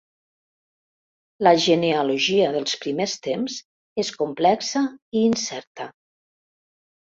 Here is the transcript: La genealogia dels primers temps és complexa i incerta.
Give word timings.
La 1.47 1.51
genealogia 1.65 2.47
dels 2.57 2.73
primers 2.87 3.15
temps 3.29 3.59
és 4.07 4.11
complexa 4.25 4.85
i 5.19 5.25
incerta. 5.29 5.91